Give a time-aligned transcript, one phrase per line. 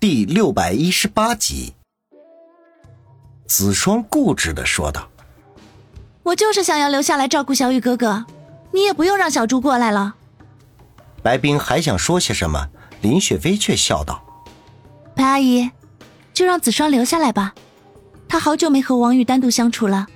[0.00, 1.74] 第六百一十八集，
[3.46, 5.08] 子双固执的说道
[6.22, 8.24] ：“我就是想要留下来照顾小雨哥哥，
[8.70, 10.14] 你也不用让小猪过来了。”
[11.20, 12.68] 白冰还想说些什么，
[13.00, 14.22] 林雪飞却笑道
[15.16, 15.68] ：“白阿姨，
[16.32, 17.52] 就让子双留下来吧，
[18.28, 20.06] 他好久没和王宇单独相处了，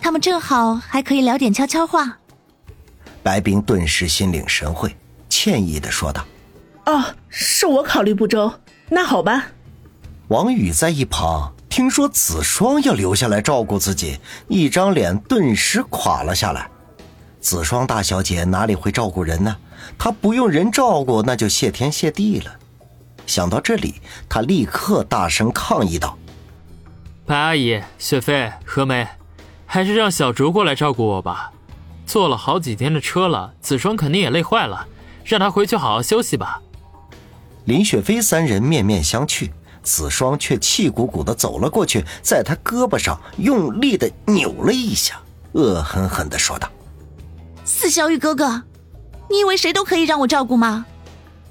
[0.00, 2.18] 他们正好还可以聊点悄悄话。”
[3.22, 4.96] 白冰顿时心领神会，
[5.28, 6.24] 歉意的说道
[6.86, 8.50] ：“哦，是我考虑不周。”
[8.90, 9.48] 那好吧，
[10.28, 16.70] 王宇在一旁听说子双要留下来照顾自己，一张脸顿时垮了下来。
[17.40, 19.56] 子双大小姐哪里会照顾人呢？
[19.96, 22.52] 她不用人照顾，那就谢天谢地了。
[23.26, 26.16] 想到这里，他立刻大声抗议道
[27.26, 29.06] ：“白阿姨、雪飞、何梅，
[29.66, 31.52] 还是让小竹过来照顾我吧。
[32.06, 34.86] 坐了好几天的车了，子双肯定也累坏了，
[35.24, 36.62] 让她回去好好休息吧。”
[37.68, 39.50] 林雪飞三人面面相觑，
[39.82, 45.20] 子双却气鼓鼓的走了过去，在他胳膊上用力的扭了一下，
[45.52, 46.66] 恶狠狠的说道
[47.66, 48.62] ：“四小雨哥哥，
[49.28, 50.86] 你以为谁都可以让我照顾吗？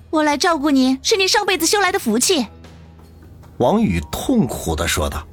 [0.09, 2.47] 我来照顾你是你上辈子修来的福气。”
[3.57, 5.23] 王宇痛苦的说道：“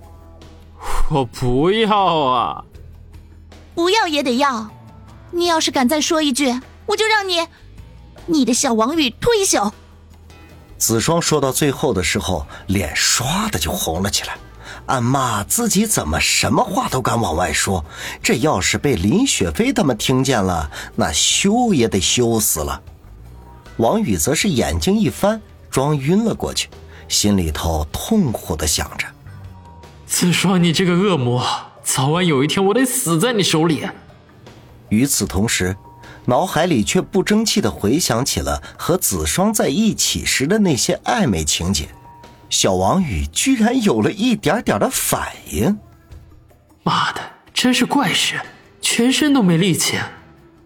[1.10, 2.62] 我不要啊！
[3.74, 4.68] 不要也得要！
[5.30, 7.46] 你要是敢再说一句，我就让你，
[8.26, 9.72] 你的小王宇吐一宿！”
[10.76, 14.36] 子双说到最后的时候，脸唰的就红了起来，
[14.86, 17.84] 暗骂自己怎么什么话都敢往外说。
[18.22, 22.82] 这要是被林雪飞他们听见了，那羞也得羞死了。
[23.78, 26.68] 王宇则是眼睛一翻，装晕了过去，
[27.08, 29.06] 心里头痛苦的想着：
[30.06, 31.46] 子双，你这个恶魔，
[31.82, 33.86] 早晚有一天我得死在你手里。
[34.90, 35.74] 与此同时。
[36.26, 41.88] 脑海里却不争气的回想起了和子双在一起时的那些暧昧情节，
[42.48, 45.78] 小王宇居然有了一点点的反应。
[46.82, 47.20] 妈的，
[47.52, 48.40] 真是怪事，
[48.80, 49.98] 全身都没力气，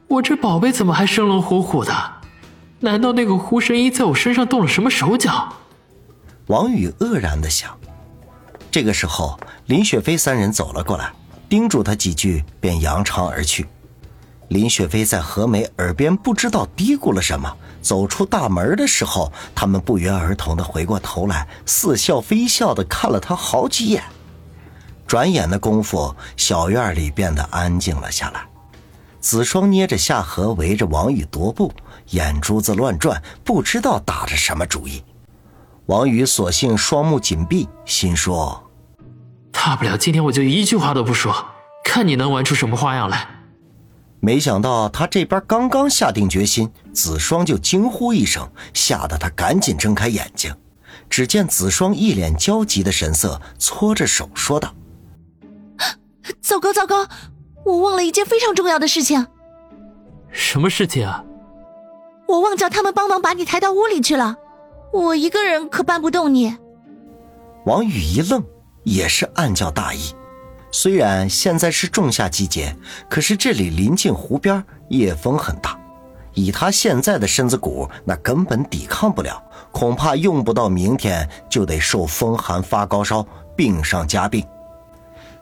[0.06, 1.92] 我这宝贝怎么还生龙活虎的？
[2.80, 5.52] 难道那个胡神医在我身上动了什么手脚？
[6.46, 7.76] 王宇愕然的想。
[8.70, 11.10] 这个时候，林雪飞三人走了过来，
[11.48, 13.66] 叮嘱他几句，便扬长而去。
[14.48, 17.54] 林雪飞在何梅耳边不知道嘀咕了什么。
[17.80, 24.02] 走出大门的时候，他们不约而同的回过头来，似笑非笑的看了他好几眼。
[25.06, 28.46] 转眼的功夫，小院里变得安静了下来。
[29.20, 31.72] 子双捏着下颌，围着王宇踱步，
[32.10, 35.02] 眼珠子乱转，不知道打着什么主意。
[35.86, 38.64] 王宇索性双目紧闭，心说
[39.50, 41.46] ：“大不了今天我就一句话都不说，
[41.84, 43.28] 看你能玩出什么花样来。”
[44.20, 50.54] 没想到他这边刚刚下定决心，子双就惊呼一声，吓得他赶紧睁开眼睛。
[51.08, 54.74] 只见子双一脸焦急的神色，搓着手说道
[56.42, 57.06] ：“糟糕糟糕，
[57.64, 59.26] 我忘了一件非常重要的事情。
[60.30, 61.24] 什么事情啊？
[62.26, 64.36] 我忘叫他们帮忙把你抬到屋里去了，
[64.92, 66.56] 我一个人可搬不动你。”
[67.64, 68.44] 王宇一愣，
[68.82, 70.14] 也是暗叫大意。
[70.70, 72.76] 虽然现在是仲夏季节，
[73.08, 75.78] 可是这里临近湖边，夜风很大。
[76.34, 79.42] 以他现在的身子骨，那根本抵抗不了，
[79.72, 84.44] 恐怕用不到明天就得受风寒发高烧，病上加病。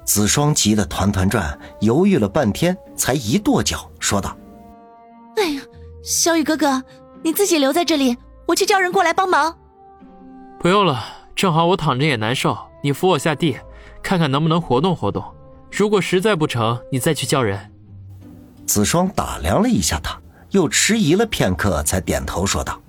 [0.05, 4.35] 子双急得团团转，犹豫了半天，才一跺脚说道
[5.37, 5.61] ：“哎呀，
[6.03, 6.83] 小雨哥哥，
[7.23, 8.17] 你自己留在这里，
[8.47, 9.59] 我去叫人过来帮忙。”
[10.61, 11.05] 不用了，
[11.35, 13.57] 正好我躺着也难受，你扶我下地。
[14.07, 15.21] 看看能不能活动活动，
[15.69, 17.73] 如果实在不成，你再去叫人。
[18.65, 20.17] 子双打量了一下他，
[20.51, 22.81] 又迟疑了片刻，才点头说道：“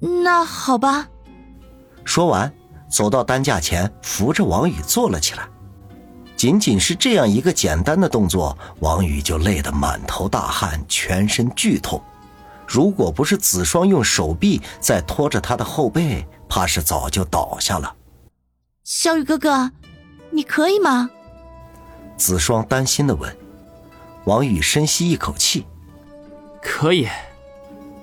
[0.00, 1.06] 那好吧。”
[2.02, 2.50] 说完，
[2.88, 5.46] 走到担架前，扶着王宇坐了起来。
[6.34, 12.02] 仅仅是这样一个简单的动作，王宇就累得满头大汗，全身剧痛。
[12.66, 17.94] 如果不是子双用手臂在拖着他的后背，怕是早就倒下了。
[18.82, 19.70] 小雨哥哥。
[20.32, 21.10] 你可以吗？
[22.16, 23.36] 子双担心的问。
[24.24, 25.66] 王宇深吸一口气，
[26.62, 27.06] 可以。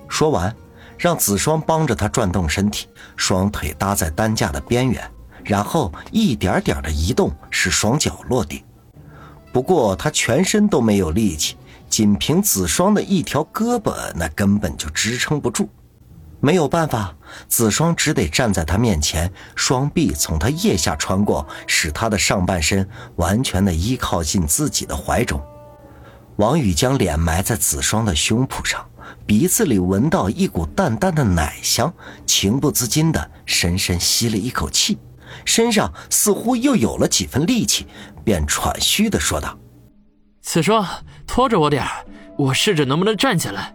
[0.08, 0.54] 说完，
[0.96, 2.86] 让子双帮着他转动身体，
[3.16, 5.10] 双腿搭在担架的边缘，
[5.42, 8.64] 然后一点点的移动，使双脚落地。
[9.52, 11.56] 不过他全身都没有力气，
[11.88, 15.68] 仅凭子双的一条胳膊，那根本就支撑不住。
[16.40, 17.14] 没有办法，
[17.48, 25.40] 子双只得站在他面前，双臂从他腋下穿过，使他的上半身完全的依靠进自己的怀中。
[26.36, 28.84] 王宇将脸埋在子双的胸脯上，
[29.26, 31.92] 鼻子里闻到一股淡淡的奶香，
[32.24, 34.98] 情不自禁的深深吸了一口气，
[35.44, 37.86] 身上似乎又有了几分力气，
[38.24, 39.58] 便喘吁的说道
[40.40, 40.86] ：“子双，
[41.26, 42.06] 拖着我点儿，
[42.38, 43.74] 我试着能不能站起来。”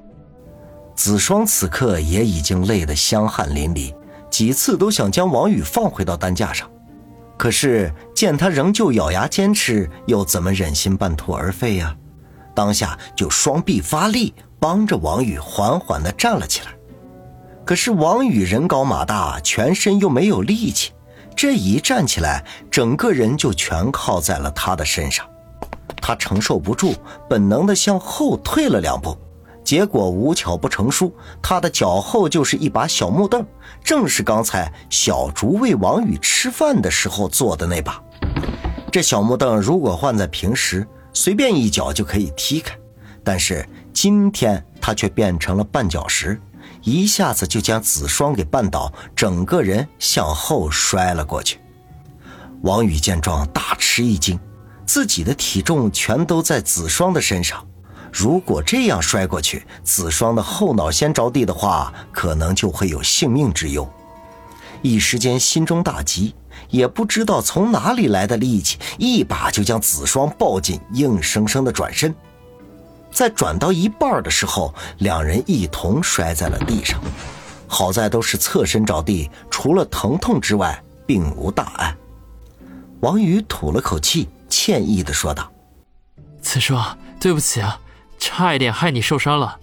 [0.96, 3.94] 子双此刻也已经累得香汗淋漓，
[4.30, 6.70] 几次都想将王宇放回到担架上，
[7.38, 11.96] 可是见他仍旧咬牙坚持，又怎么忍心半途而废呀？
[12.56, 16.68] 当下就双臂发力，帮着王宇缓缓地站了起来。
[17.66, 20.94] 可是王宇人高马大，全身又没有力气，
[21.36, 25.26] 这一站起来，整个人就全靠在了他的身上，
[26.02, 26.96] 他承受不住，
[27.30, 29.18] 本能地向后退了两步。
[29.66, 33.44] 结果无巧不成书，他的脚后就是一把小木凳，
[33.84, 38.00] 正是刚才小竹喂王宇吃饭的时候坐的那把。
[38.92, 42.78] 这小木凳如果换在平时，随便一脚就可以踢开，
[43.24, 46.40] 但是今天他却变成了绊脚石，
[46.84, 51.60] 一下子就将子双给绊倒，整个人向后摔了过去。
[52.62, 54.40] 王宇见状大吃一惊，
[54.86, 57.66] 自己的体重全都在子双的身上。
[58.18, 63.86] 如果这样摔过去，子双的后脑先着地的话，可能就会有性命之忧。
[64.82, 66.34] 一时间心中大急，
[66.70, 72.16] 也不知道从哪里来的力气，一把就将子双抱紧，硬生生的转身。
[73.12, 76.98] 在转到一半的时候，两人一同摔在了地上。
[77.68, 81.94] 好在都是侧身着地，除了疼痛之外，并无大碍。
[83.02, 85.52] 王宇吐了口气，歉意的说道
[86.42, 87.78] ：“子双，对不起啊。”
[88.28, 89.60] 差一点害你受伤了，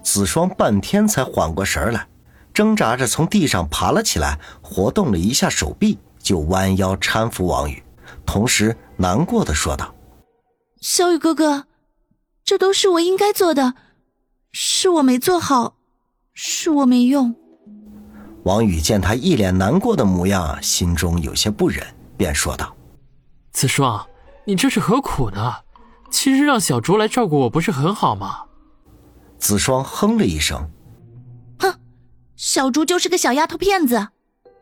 [0.00, 2.06] 子双半天才缓过神来，
[2.52, 7.82] 挣扎着从地上爬了起来，活动了一下手臂，就弯腰搀扶王宇，
[8.24, 9.92] 同时难过的说道
[10.80, 11.66] ：“小雨哥哥，
[12.44, 13.74] 这都是我应该做的，
[14.52, 15.74] 是我没做好，
[16.32, 17.34] 是我没用。”
[18.44, 21.84] 王宇见他一脸难过的模样，心中有些不忍，
[22.16, 22.72] 便说道
[23.50, 24.06] ：“子双，
[24.44, 25.52] 你这是何苦呢？”
[26.14, 28.44] 其实让小竹来照顾我不是很好吗？
[29.36, 30.70] 子双哼了一声，
[31.58, 31.74] 哼，
[32.36, 34.10] 小竹就是个小丫头片子，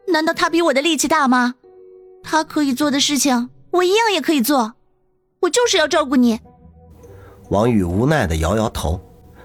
[0.08, 1.54] 难道她比我的力气大吗？
[2.22, 4.72] 她可以做的事情，我一样也可以做。
[5.40, 6.40] 我就是要照顾你。
[7.50, 8.98] 王宇无奈的摇摇头，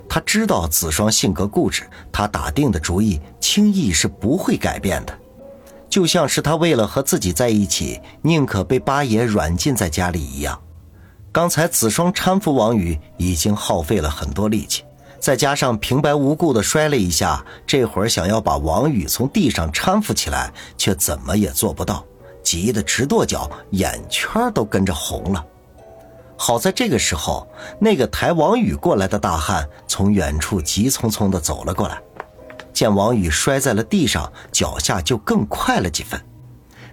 [0.07, 5.19] 他知道子双性格固执，他打定的主意轻易是不会改变的，
[5.89, 10.57] 就像是他为了和自己在一起，宁可被八爷软禁在家里一样。
[11.37, 14.83] 刚才子双搀扶王宇已经耗费了很多力气，
[15.19, 22.03] 再加上平白无故的摔了一下，这会儿想要把王宇从地上搀扶起来，却怎么也做不到，
[22.41, 25.45] 急得直跺脚，眼圈都跟着红了。
[26.35, 27.47] 好在这个时候，
[27.79, 32.01] 那个抬王宇过来的大汉从远处急匆匆地走了过来，
[32.73, 36.19] 见王宇摔在了地上，脚下就更快了几分。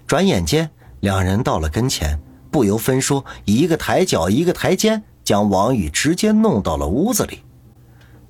[0.07, 0.71] 转眼间，
[1.01, 2.21] 两人到了跟前。
[2.55, 7.43] 不由分说，一个抬脚，一个抬肩，将王宇直接弄到了屋子里。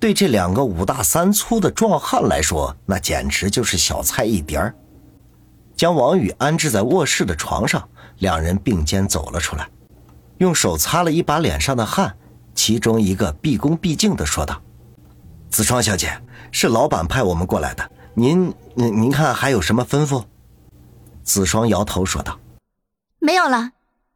[0.00, 4.74] 对这两个五大三粗的壮汉来说，那简直就是小菜一碟儿。
[5.76, 7.86] 将王宇安置在卧室的床上，
[8.20, 9.68] 两人并肩走了出来，
[10.38, 12.16] 用手擦了一把脸上的汗。
[12.54, 14.58] 其中一个毕恭毕敬地说道
[15.52, 16.18] ：“子双小姐，
[16.50, 20.24] 是老板派我们过来的，您您您看还有什么吩咐？”
[21.22, 22.38] 子双摇头说道
[23.20, 23.72] ：“没有了。”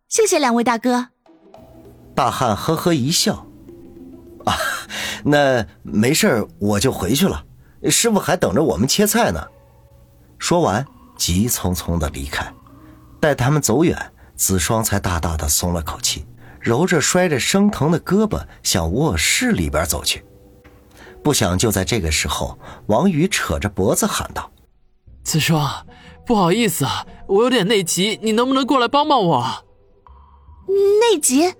[0.08, 1.08] 谢谢两位大哥。
[2.14, 3.46] 大汉呵呵一笑，
[4.46, 4.56] 啊，
[5.22, 7.44] 那没事我就回去了。
[7.90, 9.46] 师傅还等着我们切菜呢。
[10.38, 10.84] 说完，
[11.16, 12.50] 急匆匆的离开。
[13.20, 13.96] 待他们走远，
[14.34, 16.26] 子双才大大的松了口气，
[16.58, 20.24] 揉着摔着生疼的胳膊，向卧室里边走去。
[21.22, 24.50] 不想就在这个时候，王宇扯着脖子喊道
[25.22, 25.86] ：“子双，
[26.24, 29.64] 不好意思啊，我有点内急，你能不能过来帮帮我？”
[30.68, 31.52] 内急，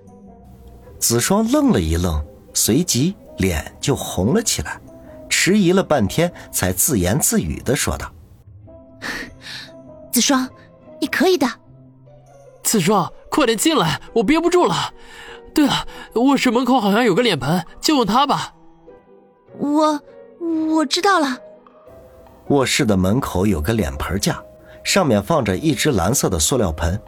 [0.98, 4.80] 子双愣了一愣，随即脸就红了起来，
[5.28, 8.12] 迟疑了半天，才自言自语的说道
[10.12, 10.48] ：“子双，
[11.00, 11.46] 你可以的。”
[12.62, 14.92] 子双，快点进来，我憋不住了。
[15.54, 18.52] 对了，卧室门口好像有个脸盆，就用它吧。
[19.58, 20.00] 我
[20.74, 21.38] 我知道了。
[22.48, 24.42] 卧室的门口有个脸盆架，
[24.84, 27.00] 上面放着一只蓝色的塑料盆。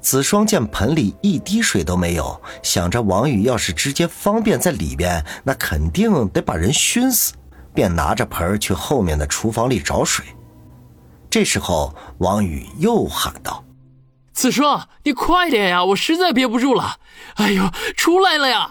[0.00, 7.34] 子双见盆里一滴水都没有，想着王宇要是直接方便在里边，那肯定得把人熏死，
[7.74, 10.24] 便拿着盆去后面的厨房里找水。
[11.28, 13.62] 这时候，王宇又喊道
[14.32, 16.96] ：“子双，你快点呀，我实在憋不住了！
[17.34, 18.70] 哎呦，出来了呀！”